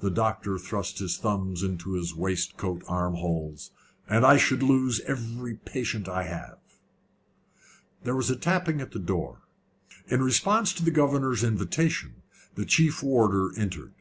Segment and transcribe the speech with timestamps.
[0.00, 3.70] The doctor thrust his thumbs into his waistcoat arm holes.
[4.08, 6.56] "And I should lose every patient I have."
[8.02, 9.42] There was a tapping at the door.
[10.06, 12.22] In response to the governor's invitation,
[12.54, 13.92] the chief warder entered.